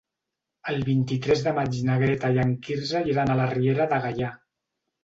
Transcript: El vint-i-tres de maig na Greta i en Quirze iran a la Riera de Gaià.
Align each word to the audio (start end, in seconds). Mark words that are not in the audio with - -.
El 0.71 0.79
vint-i-tres 0.87 1.45
de 1.49 1.53
maig 1.59 1.77
na 1.91 1.99
Greta 2.05 2.35
i 2.39 2.43
en 2.47 2.57
Quirze 2.67 3.07
iran 3.13 3.31
a 3.31 3.39
la 3.43 3.49
Riera 3.57 3.93
de 3.95 4.03
Gaià. 4.09 4.35